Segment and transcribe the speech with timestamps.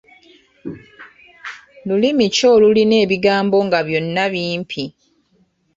[1.87, 4.83] Lulimi ki olulina ebigambo nga byonna bimpi?